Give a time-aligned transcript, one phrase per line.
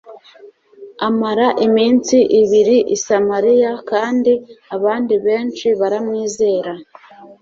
[1.07, 4.33] Amara iminsi ibiri i Samariya, kandi
[4.75, 6.73] abandi benshi baramwizera.